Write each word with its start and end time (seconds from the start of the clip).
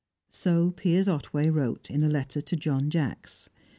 So 0.31 0.71
Piers 0.71 1.07
Otway 1.07 1.49
wrote 1.49 1.91
in 1.91 2.03
a 2.03 2.09
letter 2.09 2.41
to 2.41 2.55
John 2.55 2.89
Jacks. 2.89 3.51